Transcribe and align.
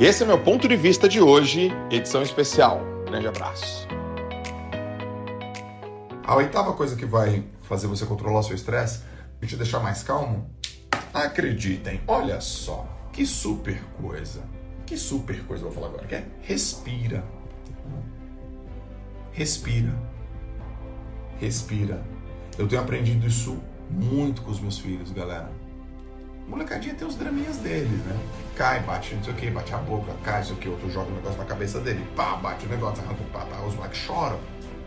Esse 0.00 0.22
é 0.22 0.26
meu 0.26 0.38
ponto 0.38 0.68
de 0.68 0.76
vista 0.76 1.08
de 1.08 1.20
hoje, 1.20 1.72
edição 1.90 2.22
especial. 2.22 2.80
Grande 3.04 3.26
abraço. 3.26 3.88
A 6.24 6.36
oitava 6.36 6.72
coisa 6.74 6.94
que 6.94 7.04
vai 7.04 7.44
fazer 7.62 7.88
você 7.88 8.06
controlar 8.06 8.44
seu 8.44 8.54
estresse 8.54 9.02
e 9.42 9.46
te 9.48 9.56
deixar 9.56 9.80
mais 9.80 10.04
calmo, 10.04 10.48
acreditem, 11.12 12.00
olha 12.06 12.40
só, 12.40 12.86
que 13.12 13.26
super 13.26 13.82
coisa. 14.00 14.44
Que 14.86 14.96
super 14.96 15.44
coisa 15.44 15.64
vou 15.64 15.72
falar 15.72 15.88
agora, 15.88 16.06
que 16.06 16.14
é 16.14 16.24
respira. 16.42 17.24
Respira. 19.32 19.92
Respira. 21.40 22.04
Eu 22.56 22.68
tenho 22.68 22.80
aprendido 22.80 23.26
isso 23.26 23.60
muito 23.90 24.42
com 24.42 24.52
os 24.52 24.60
meus 24.60 24.78
filhos, 24.78 25.10
galera. 25.10 25.50
Molecadinha 26.48 26.94
tem 26.94 27.06
os 27.06 27.14
draminhas 27.14 27.58
deles, 27.58 28.00
né? 28.04 28.16
Cai, 28.56 28.80
bate 28.80 29.14
não 29.14 29.22
sei 29.22 29.32
o 29.32 29.36
que, 29.36 29.50
bate 29.50 29.74
a 29.74 29.78
boca, 29.78 30.12
cai, 30.24 30.38
não 30.38 30.46
sei 30.46 30.54
o 30.54 30.58
que, 30.58 30.68
outro 30.68 30.90
joga 30.90 31.08
o 31.08 31.12
um 31.12 31.16
negócio 31.16 31.38
na 31.38 31.44
cabeça 31.44 31.78
dele, 31.80 32.04
pá, 32.16 32.36
bate 32.36 32.66
o 32.66 32.68
negócio, 32.68 33.04
arranca 33.04 33.22
o 33.22 33.26
pá, 33.26 33.40
tá, 33.40 33.60
os 33.64 33.74
moleques 33.74 33.98
choram. 33.98 34.38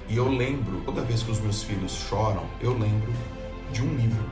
E 0.09 0.17
eu 0.17 0.27
lembro, 0.27 0.81
toda 0.81 1.02
vez 1.02 1.23
que 1.23 1.31
os 1.31 1.39
meus 1.39 1.63
filhos 1.63 1.94
choram, 1.94 2.44
eu 2.59 2.77
lembro 2.77 3.13
de 3.72 3.81
um 3.81 3.95
livro. 3.95 4.26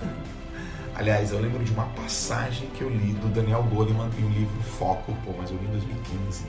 Aliás, 0.94 1.30
eu 1.30 1.40
lembro 1.40 1.62
de 1.62 1.72
uma 1.72 1.84
passagem 1.86 2.68
que 2.70 2.82
eu 2.82 2.88
li 2.88 3.12
do 3.12 3.28
Daniel 3.28 3.62
Goleman 3.64 4.10
em 4.18 4.24
um 4.24 4.30
livro 4.30 4.60
Foco, 4.62 5.14
pô, 5.24 5.32
mas 5.38 5.50
eu 5.50 5.56
li 5.58 5.66
em 5.66 5.70
2015. 5.70 6.44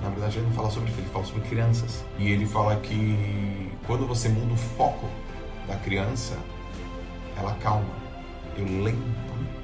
Na 0.00 0.08
verdade, 0.08 0.38
ele 0.38 0.46
não 0.46 0.52
fala 0.52 0.70
sobre 0.70 0.90
filho, 0.90 1.04
ele 1.04 1.12
fala 1.12 1.24
sobre 1.24 1.42
crianças. 1.42 2.04
E 2.18 2.30
ele 2.30 2.46
fala 2.46 2.76
que 2.76 3.70
quando 3.86 4.06
você 4.06 4.28
muda 4.28 4.52
o 4.52 4.56
foco 4.56 5.08
da 5.66 5.76
criança, 5.76 6.36
ela 7.36 7.54
calma. 7.54 8.01
Eu 8.56 8.64
lembro 8.82 9.02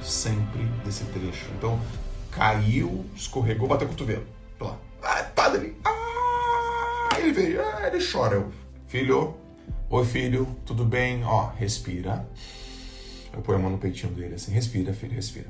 sempre 0.02 0.64
desse 0.84 1.04
trecho. 1.04 1.46
Então, 1.56 1.80
caiu, 2.30 3.04
escorregou, 3.14 3.68
bateu 3.68 3.86
o 3.86 3.90
cotovelo. 3.90 4.26
Lá. 4.60 4.78
Ah, 5.02 5.22
tá 5.22 5.48
dele. 5.48 5.76
Ah, 5.84 7.08
ele 7.18 7.32
veio. 7.32 7.60
Ah, 7.60 7.88
ele 7.88 8.04
chora. 8.04 8.36
Eu, 8.36 8.52
filho, 8.86 9.34
oi 9.90 10.04
filho, 10.04 10.46
tudo 10.64 10.84
bem? 10.84 11.24
Ó, 11.24 11.50
respira. 11.50 12.26
Eu 13.32 13.42
ponho 13.42 13.58
a 13.58 13.62
mão 13.62 13.70
no 13.70 13.78
peitinho 13.78 14.12
dele 14.12 14.34
assim, 14.34 14.52
respira, 14.52 14.92
filho, 14.92 15.14
respira. 15.14 15.48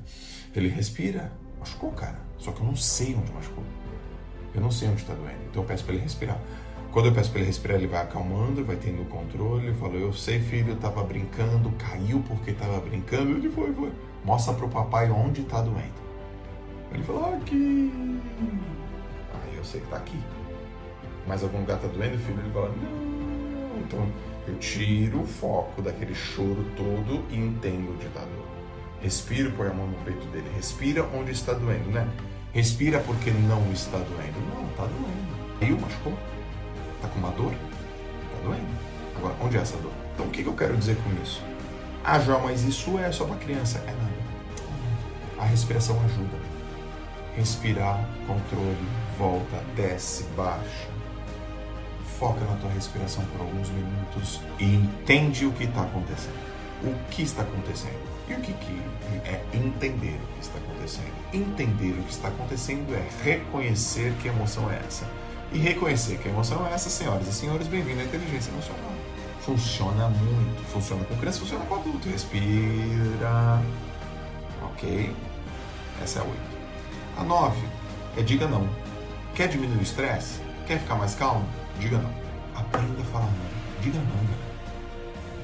Ele 0.55 0.69
respira, 0.69 1.33
machucou, 1.59 1.93
cara. 1.93 2.19
Só 2.39 2.53
que 2.53 2.61
eu 2.61 2.67
não 2.67 2.77
sei 2.77 3.15
onde 3.15 3.33
machucou. 3.33 3.65
Eu 4.55 4.61
não 4.61 4.71
sei 4.71 4.89
onde 4.89 5.03
está 5.03 5.15
doendo. 5.15 5.39
Então 5.51 5.63
eu 5.63 5.67
peço 5.67 5.85
para 5.85 5.95
ele 5.95 6.03
respirar. 6.03 6.39
Quando 6.91 7.07
eu 7.07 7.13
peço 7.13 7.31
para 7.31 7.41
ele 7.41 7.49
respirar, 7.49 7.77
ele 7.77 7.87
vai 7.87 8.03
acalmando, 8.03 8.65
vai 8.65 8.77
tendo 8.77 9.07
controle. 9.09 9.69
Eu 9.69 9.75
falo, 9.75 9.97
eu 9.97 10.13
sei, 10.13 10.41
filho, 10.41 10.71
eu 10.71 10.77
tava 10.77 11.03
brincando, 11.05 11.71
caiu 11.73 12.23
porque 12.27 12.53
tava 12.53 12.81
brincando. 12.81 13.37
Ele 13.37 13.51
foi, 13.51 13.73
foi. 13.75 13.93
Mostra 14.25 14.55
pro 14.55 14.69
papai 14.69 15.11
onde 15.11 15.43
tá 15.43 15.61
doendo. 15.61 16.09
Ele 16.93 17.03
falou, 17.03 17.35
aqui. 17.35 17.93
Aí 19.35 19.57
eu 19.57 19.65
sei 19.65 19.81
que 19.81 19.87
tá 19.89 19.97
aqui. 19.97 20.19
Mas 21.27 21.43
algum 21.43 21.59
lugar 21.59 21.79
tá 21.79 21.89
doendo, 21.89 22.19
filho? 22.19 22.41
Ele 22.41 22.53
fala, 22.53 22.69
não. 22.69 23.81
Então 23.81 24.09
eu 24.47 24.57
tiro 24.57 25.21
o 25.21 25.27
foco 25.27 25.83
daquele 25.83 26.15
choro 26.15 26.65
todo 26.75 27.23
e 27.31 27.37
entendo 27.37 27.93
onde 27.93 28.07
está 28.07 28.21
dor. 28.21 28.47
Respiro, 29.03 29.53
põe 29.53 29.69
a 29.69 29.75
mão 29.75 29.87
no 29.87 29.99
peito 29.99 30.27
dele. 30.29 30.51
Respira 30.57 31.07
onde 31.15 31.33
está 31.33 31.53
doendo, 31.53 31.91
né? 31.91 32.09
Respira 32.53 32.99
porque 33.01 33.31
não 33.31 33.71
está 33.73 33.99
doendo. 33.99 34.41
Não, 34.55 34.69
está 34.71 34.85
doendo. 34.85 35.59
Caiu, 35.61 35.79
machucou? 35.79 36.15
Está 36.99 37.09
com 37.09 37.19
uma 37.19 37.31
dor? 37.31 37.53
Está 37.53 38.45
doendo. 38.45 38.67
Agora, 39.17 39.35
onde 39.41 39.57
é 39.57 39.61
essa 39.61 39.77
dor? 39.79 39.93
Então, 40.15 40.27
o 40.27 40.31
que, 40.31 40.43
que 40.43 40.49
eu 40.49 40.55
quero 40.55 40.77
dizer 40.77 40.97
com 40.97 41.23
isso? 41.23 41.43
Ah, 42.05 42.19
João, 42.21 42.41
mas 42.43 42.63
isso 42.65 42.99
é 42.99 43.11
só 43.11 43.25
para 43.25 43.37
criança. 43.37 43.79
É 43.87 43.93
nada. 43.93 44.19
A 45.39 45.45
respiração 45.45 45.99
ajuda. 46.05 46.37
Respirar, 47.37 48.05
controle, 48.27 48.89
volta, 49.17 49.63
desce, 49.77 50.25
baixa 50.37 50.99
foca 52.19 52.45
na 52.45 52.57
tua 52.57 52.71
respiração 52.71 53.25
por 53.27 53.41
alguns 53.41 53.69
minutos 53.71 54.41
e 54.59 54.75
entende 54.75 55.47
o 55.47 55.53
que 55.53 55.65
está 55.65 55.83
acontecendo. 55.83 56.49
O 56.83 56.95
que 57.11 57.23
está 57.23 57.43
acontecendo? 57.43 58.09
E 58.29 58.35
o 58.35 58.41
que, 58.41 58.53
que 58.53 58.83
é 59.25 59.43
entender 59.55 60.19
o 60.23 60.35
que 60.35 60.41
está 60.41 60.59
acontecendo? 60.59 61.13
Entender 61.33 61.91
o 61.93 62.03
que 62.03 62.11
está 62.11 62.29
acontecendo 62.29 62.95
é 62.95 63.09
reconhecer 63.25 64.13
que 64.21 64.29
emoção 64.29 64.71
é 64.71 64.81
essa. 64.87 65.09
E 65.51 65.59
reconhecer 65.59 66.19
que 66.19 66.29
emoção 66.29 66.67
é 66.67 66.75
essa, 66.75 66.91
senhoras 66.91 67.27
e 67.27 67.33
senhores, 67.33 67.67
bem-vindo 67.69 68.01
à 68.01 68.05
inteligência 68.05 68.51
emocional. 68.51 68.93
Funciona 69.41 70.11
muito. 70.11 70.63
Funciona 70.71 71.03
com 71.07 71.17
criança, 71.17 71.41
funciona 71.41 71.65
com 71.65 71.77
adulto. 71.77 72.07
Respira. 72.07 73.63
Ok? 74.63 75.17
Essa 76.03 76.19
é 76.19 76.23
a 76.23 76.27
8. 76.27 76.39
A 77.17 77.25
9 77.25 77.67
é 78.19 78.23
diga 78.23 78.47
não. 78.47 78.69
Quer 79.35 79.49
diminuir 79.49 79.79
o 79.79 79.83
estresse? 79.83 80.39
Quer 80.67 80.81
ficar 80.81 80.97
mais 80.97 81.15
calmo? 81.15 81.49
Diga 81.81 81.97
não. 81.97 82.13
Aprenda 82.55 83.01
a 83.01 83.05
falar 83.07 83.25
não. 83.25 83.81
Diga 83.81 83.99
não. 83.99 84.29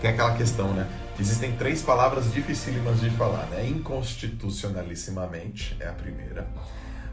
Tem 0.03 0.11
aquela 0.11 0.37
questão, 0.37 0.71
né? 0.75 0.87
Existem 1.19 1.57
três 1.57 1.81
palavras 1.81 2.31
dificílimas 2.31 3.01
de 3.01 3.09
falar, 3.11 3.47
né? 3.47 3.67
Inconstitucionalissimamente 3.67 5.79
é 5.81 5.89
a 5.89 5.93
primeira. 5.93 6.47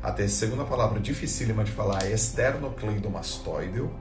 A 0.04 0.28
segunda 0.28 0.66
palavra 0.66 1.00
dificílima 1.00 1.64
de 1.64 1.72
falar 1.72 2.04
é 2.06 2.12
esternocleidomastoideo. 2.12 3.92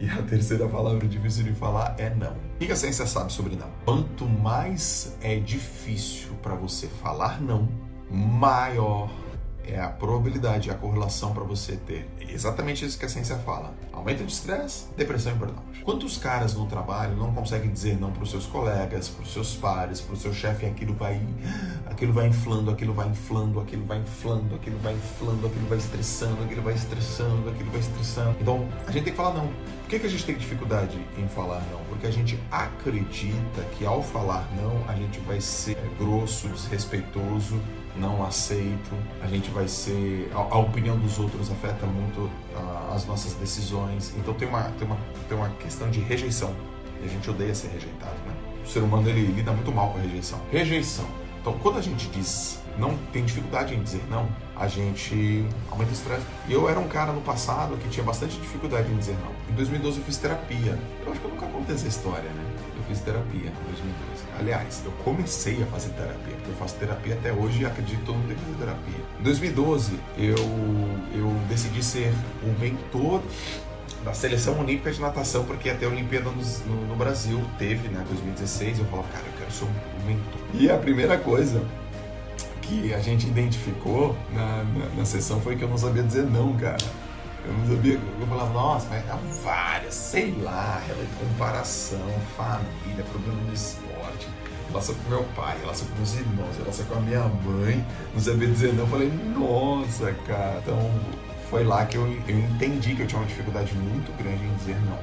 E 0.00 0.08
a 0.08 0.22
terceira 0.22 0.66
palavra 0.66 1.06
difícil 1.06 1.44
de 1.44 1.52
falar 1.52 1.94
é 1.98 2.10
não. 2.10 2.32
O 2.32 2.58
que 2.58 2.72
a 2.72 2.76
ciência 2.76 3.06
sabe 3.06 3.32
sobre 3.32 3.54
não? 3.54 3.68
Quanto 3.84 4.26
mais 4.26 5.16
é 5.20 5.36
difícil 5.36 6.30
para 6.42 6.54
você 6.54 6.88
falar 6.88 7.40
não, 7.40 7.68
maior 8.10 9.10
é 9.66 9.80
a 9.80 9.88
probabilidade, 9.88 10.70
a 10.70 10.74
correlação 10.74 11.32
para 11.32 11.44
você 11.44 11.76
ter 11.76 12.08
exatamente 12.28 12.84
isso 12.84 12.98
que 12.98 13.04
a 13.04 13.08
ciência 13.08 13.36
fala: 13.36 13.74
aumento 13.92 14.24
de 14.24 14.32
estresse, 14.32 14.86
depressão 14.96 15.32
e 15.32 15.34
burnout. 15.36 15.64
Quantos 15.82 16.16
caras 16.16 16.54
no 16.54 16.66
trabalho 16.66 17.16
não 17.16 17.32
conseguem 17.34 17.70
dizer 17.70 17.98
não 18.00 18.10
para 18.10 18.22
os 18.22 18.30
seus 18.30 18.46
colegas, 18.46 19.08
para 19.08 19.22
os 19.22 19.32
seus 19.32 19.54
pares, 19.54 20.00
para 20.00 20.14
o 20.14 20.16
seu 20.16 20.32
chefe, 20.32 20.66
aquilo 20.66 20.94
vai, 20.94 21.20
aquilo 21.86 22.12
vai 22.12 22.26
inflando, 22.26 22.70
aquilo 22.70 22.94
vai 22.94 23.08
inflando, 23.08 23.60
aquilo 23.60 23.84
vai 23.84 23.98
inflando, 23.98 24.54
aquilo 24.54 24.78
vai 24.78 24.94
inflando, 24.94 25.46
aquilo 25.46 25.66
vai 25.68 25.78
estressando, 25.78 26.42
aquilo 26.42 26.62
vai 26.62 26.74
estressando, 26.74 27.50
aquilo 27.50 27.70
vai 27.70 27.80
estressando. 27.80 28.36
Então 28.40 28.68
a 28.86 28.90
gente 28.90 29.04
tem 29.04 29.12
que 29.12 29.16
falar 29.16 29.34
não. 29.34 29.46
Por 29.82 29.90
que, 29.90 29.98
que 29.98 30.06
a 30.06 30.10
gente 30.10 30.24
tem 30.24 30.34
dificuldade 30.36 30.98
em 31.18 31.28
falar 31.28 31.62
não? 31.70 31.80
Porque 31.88 32.06
a 32.06 32.10
gente 32.10 32.38
acredita 32.50 33.62
que 33.76 33.84
ao 33.84 34.02
falar 34.02 34.48
não 34.56 34.82
a 34.88 34.94
gente 34.94 35.20
vai 35.20 35.40
ser 35.40 35.76
grosso, 35.98 36.48
desrespeitoso 36.48 37.60
não 37.96 38.24
aceito, 38.24 38.90
a 39.22 39.26
gente 39.26 39.50
vai 39.50 39.68
ser. 39.68 40.30
A, 40.34 40.38
a 40.38 40.58
opinião 40.58 40.98
dos 40.98 41.18
outros 41.18 41.50
afeta 41.50 41.86
muito 41.86 42.20
uh, 42.20 42.94
as 42.94 43.06
nossas 43.06 43.34
decisões. 43.34 44.12
Então 44.16 44.34
tem 44.34 44.48
uma, 44.48 44.62
tem, 44.78 44.86
uma, 44.86 44.98
tem 45.28 45.36
uma 45.36 45.50
questão 45.50 45.90
de 45.90 46.00
rejeição. 46.00 46.54
E 47.02 47.06
a 47.06 47.08
gente 47.08 47.28
odeia 47.28 47.54
ser 47.54 47.68
rejeitado, 47.68 48.16
né? 48.26 48.34
O 48.64 48.68
ser 48.68 48.80
humano 48.80 49.08
ele 49.08 49.26
lida 49.26 49.52
muito 49.52 49.70
mal 49.70 49.90
com 49.90 49.98
a 49.98 50.02
rejeição. 50.02 50.40
Rejeição. 50.50 51.06
Então 51.40 51.52
quando 51.58 51.78
a 51.78 51.82
gente 51.82 52.08
diz 52.08 52.62
não, 52.78 52.96
tem 53.12 53.24
dificuldade 53.24 53.74
em 53.74 53.82
dizer 53.82 54.02
não, 54.10 54.28
a 54.56 54.66
gente 54.66 55.46
aumenta 55.70 55.90
o 55.90 55.94
estresse. 55.94 56.26
Eu 56.48 56.68
era 56.68 56.78
um 56.78 56.88
cara 56.88 57.12
no 57.12 57.20
passado 57.20 57.76
que 57.76 57.88
tinha 57.88 58.04
bastante 58.04 58.36
dificuldade 58.36 58.90
em 58.90 58.96
dizer 58.96 59.16
não. 59.22 59.32
Em 59.52 59.54
2012 59.54 59.98
eu 59.98 60.04
fiz 60.04 60.16
terapia. 60.16 60.78
Eu 61.04 61.12
acho 61.12 61.20
que 61.20 61.26
eu 61.26 61.30
nunca 61.30 61.46
contei 61.46 61.74
essa 61.74 61.86
história, 61.86 62.28
né? 62.30 62.44
Fiz 62.88 63.00
terapia 63.00 63.40
em 63.40 63.64
2012. 63.70 64.24
Aliás, 64.38 64.82
eu 64.84 64.92
comecei 65.04 65.62
a 65.62 65.66
fazer 65.66 65.90
terapia, 65.90 66.34
porque 66.34 66.50
eu 66.50 66.56
faço 66.56 66.74
terapia 66.76 67.14
até 67.14 67.32
hoje 67.32 67.62
e 67.62 67.66
acredito 67.66 68.00
que 68.00 68.06
todo 68.06 68.16
mundo 68.16 68.34
que 68.34 68.40
fazer 68.40 68.58
terapia. 68.58 69.04
Em 69.20 69.22
2012, 69.22 69.98
eu, 70.18 70.34
eu 71.14 71.32
decidi 71.48 71.82
ser 71.82 72.12
o 72.42 72.60
mentor 72.60 73.22
da 74.04 74.12
seleção 74.12 74.60
olímpica 74.60 74.92
de 74.92 75.00
natação, 75.00 75.44
porque 75.44 75.70
até 75.70 75.86
a 75.86 75.88
Olimpíada 75.88 76.30
no, 76.30 76.42
no, 76.66 76.86
no 76.88 76.96
Brasil 76.96 77.42
teve, 77.58 77.88
né, 77.88 78.04
2016, 78.06 78.80
eu 78.80 78.84
falava, 78.86 79.08
cara, 79.08 79.24
eu 79.26 79.32
quero 79.38 79.50
ser 79.50 79.64
um 79.64 80.06
mentor. 80.06 80.40
E 80.52 80.70
a 80.70 80.76
primeira 80.76 81.16
coisa 81.16 81.64
que 82.60 82.92
a 82.92 82.98
gente 82.98 83.26
identificou 83.26 84.16
na, 84.32 84.64
na, 84.64 84.86
na 84.96 85.04
sessão 85.04 85.40
foi 85.40 85.56
que 85.56 85.62
eu 85.62 85.68
não 85.68 85.78
sabia 85.78 86.02
dizer 86.02 86.24
não, 86.24 86.54
cara. 86.56 86.76
Eu 87.46 87.52
não 87.52 87.68
sabia, 87.68 87.94
eu 87.94 88.26
falava, 88.26 88.52
nossa, 88.54 88.86
mas 88.88 89.10
há 89.10 89.16
várias, 89.42 89.94
sei 89.94 90.34
lá, 90.40 90.82
comparação, 91.18 92.08
família, 92.36 93.04
problema 93.10 93.38
no 93.42 93.52
esporte, 93.52 94.28
relação 94.68 94.94
com 94.94 95.10
meu 95.10 95.24
pai, 95.36 95.58
relação 95.60 95.86
com 95.88 95.96
meus 95.96 96.14
irmãos, 96.14 96.56
relação 96.56 96.86
com 96.86 96.94
a 96.94 97.00
minha 97.00 97.20
mãe, 97.20 97.86
não 98.14 98.20
sabia 98.20 98.48
dizer 98.48 98.72
não. 98.72 98.84
Eu 98.84 98.88
falei, 98.88 99.12
nossa, 99.36 100.12
cara. 100.26 100.58
Então 100.62 100.90
foi 101.50 101.64
lá 101.64 101.84
que 101.84 101.96
eu, 101.96 102.06
eu 102.26 102.38
entendi 102.38 102.94
que 102.94 103.02
eu 103.02 103.06
tinha 103.06 103.20
uma 103.20 103.26
dificuldade 103.26 103.74
muito 103.74 104.10
grande 104.16 104.42
em 104.42 104.54
dizer 104.54 104.76
não. 104.86 104.98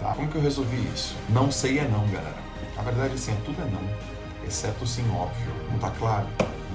Tá? 0.00 0.14
Como 0.14 0.28
que 0.28 0.34
eu 0.34 0.42
resolvi 0.42 0.76
isso? 0.92 1.16
Não 1.28 1.50
sei 1.50 1.78
é 1.78 1.88
não, 1.88 2.06
galera. 2.08 2.42
A 2.76 2.82
verdade 2.82 3.14
assim, 3.14 3.30
é 3.30 3.36
tudo 3.44 3.62
é 3.62 3.64
não, 3.66 4.46
exceto 4.46 4.82
o 4.82 4.86
sim 4.86 5.08
óbvio. 5.10 5.52
Não 5.70 5.78
tá 5.78 5.90
claro? 5.90 6.26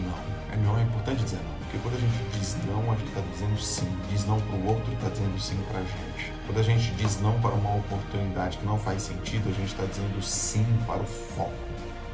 Não. 0.02 0.54
É 0.54 0.58
não, 0.58 0.80
é 0.80 0.84
importante 0.84 1.24
dizer 1.24 1.40
não. 1.44 1.59
Porque 1.70 1.78
quando 1.84 1.98
a 1.98 2.00
gente 2.00 2.40
diz 2.40 2.58
não, 2.66 2.92
a 2.92 2.96
gente 2.96 3.10
está 3.10 3.22
dizendo 3.22 3.60
sim. 3.62 3.98
Diz 4.10 4.26
não 4.26 4.42
para 4.42 4.56
o 4.56 4.68
outro, 4.70 4.92
está 4.92 5.08
dizendo 5.10 5.40
sim 5.40 5.56
para 5.70 5.80
a 5.80 5.84
gente. 5.84 6.34
Quando 6.48 6.58
a 6.58 6.64
gente 6.64 6.92
diz 6.96 7.22
não 7.22 7.40
para 7.40 7.54
uma 7.54 7.76
oportunidade 7.76 8.58
que 8.58 8.66
não 8.66 8.80
faz 8.80 9.04
sentido, 9.04 9.50
a 9.50 9.52
gente 9.52 9.68
está 9.68 9.86
dizendo 9.86 10.20
sim 10.20 10.66
para 10.88 11.04
o 11.04 11.06
foco. 11.06 11.54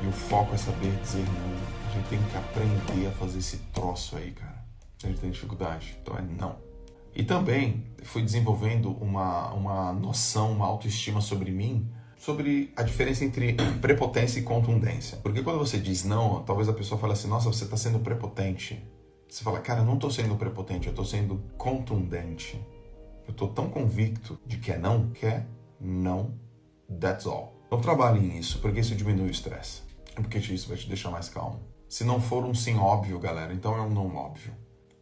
E 0.03 0.07
o 0.07 0.11
foco 0.11 0.53
é 0.53 0.57
saber 0.57 0.91
dizer 1.01 1.23
não. 1.23 1.89
A 1.89 1.93
gente 1.93 2.09
tem 2.09 2.19
que 2.21 2.37
aprender 2.37 3.07
a 3.07 3.11
fazer 3.11 3.39
esse 3.39 3.57
troço 3.73 4.17
aí, 4.17 4.31
cara. 4.31 4.65
A 5.01 5.07
gente 5.07 5.21
tem 5.21 5.31
dificuldade. 5.31 5.97
Então 6.01 6.17
é 6.17 6.21
não. 6.21 6.57
E 7.15 7.23
também 7.23 7.85
fui 8.03 8.23
desenvolvendo 8.23 8.91
uma, 9.01 9.53
uma 9.53 9.93
noção, 9.93 10.51
uma 10.51 10.65
autoestima 10.65 11.21
sobre 11.21 11.49
mim, 11.51 11.89
sobre 12.17 12.73
a 12.75 12.83
diferença 12.83 13.23
entre 13.23 13.53
prepotência 13.79 14.37
e 14.37 14.43
contundência. 14.43 15.17
Porque 15.23 15.41
quando 15.41 15.59
você 15.59 15.77
diz 15.77 16.03
não, 16.03 16.43
talvez 16.43 16.67
a 16.67 16.73
pessoa 16.73 16.99
fale 16.99 17.13
assim: 17.13 17.29
nossa, 17.29 17.47
você 17.47 17.63
está 17.63 17.77
sendo 17.77 17.99
prepotente. 17.99 18.83
Você 19.35 19.43
fala, 19.43 19.59
cara, 19.59 19.81
eu 19.81 19.85
não 19.85 19.95
estou 19.95 20.09
sendo 20.09 20.37
prepotente, 20.37 20.87
eu 20.87 20.91
estou 20.91 21.03
sendo 21.03 21.43
contundente. 21.57 22.57
Eu 23.27 23.31
estou 23.31 23.49
tão 23.49 23.69
convicto 23.69 24.39
de 24.45 24.55
que 24.59 24.71
é 24.71 24.77
não, 24.77 25.09
que 25.09 25.25
é 25.25 25.45
não, 25.77 26.33
that's 27.01 27.25
all. 27.25 27.53
Então 27.67 27.81
trabalhe 27.81 28.21
nisso, 28.21 28.59
porque 28.61 28.79
isso 28.79 28.95
diminui 28.95 29.27
o 29.27 29.29
estresse. 29.29 29.81
Porque 30.15 30.37
isso 30.37 30.69
vai 30.69 30.77
te 30.77 30.87
deixar 30.87 31.11
mais 31.11 31.27
calmo. 31.27 31.59
Se 31.89 32.05
não 32.05 32.21
for 32.21 32.45
um 32.45 32.55
sim 32.55 32.77
óbvio, 32.77 33.19
galera, 33.19 33.53
então 33.53 33.75
é 33.75 33.81
um 33.81 33.89
não 33.89 34.15
óbvio. 34.15 34.53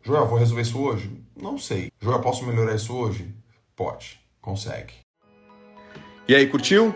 Joel, 0.02 0.26
vou 0.26 0.40
resolver 0.40 0.64
isso 0.64 0.82
hoje? 0.82 1.24
Não 1.40 1.60
sei. 1.60 1.92
Joel, 2.02 2.20
posso 2.20 2.44
melhorar 2.44 2.74
isso 2.74 2.92
hoje? 2.92 3.32
Pode. 3.76 4.20
Consegue. 4.42 4.96
E 6.28 6.34
aí, 6.34 6.48
curtiu? 6.48 6.92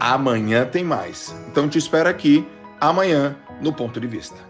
Amanhã 0.00 0.64
tem 0.64 0.82
mais. 0.82 1.30
Então 1.50 1.68
te 1.68 1.76
espero 1.76 2.08
aqui 2.08 2.48
amanhã 2.80 3.36
no 3.60 3.70
ponto 3.70 4.00
de 4.00 4.06
vista. 4.06 4.49